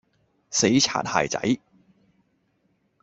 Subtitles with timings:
[0.49, 1.59] 死擦鞋仔